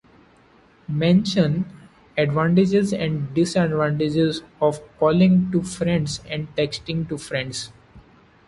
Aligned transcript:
Mention 0.87 1.71
advantages 2.17 2.91
and 2.91 3.31
disadvantages 3.35 4.41
of 4.59 4.81
calling 4.97 5.51
to 5.51 5.61
friends 5.61 6.21
and 6.27 6.47
texting 6.55 7.07
to 7.07 7.19
friends 7.19 7.71